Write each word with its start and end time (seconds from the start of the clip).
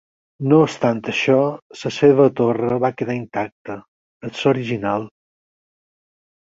No 0.51 0.57
obstant 0.67 1.01
això, 1.13 1.35
la 1.83 1.91
seva 1.99 2.27
torre 2.41 2.81
va 2.87 2.93
quedar 3.03 3.21
intacta, 3.21 3.79
és 4.33 4.43
l'original. 4.43 5.09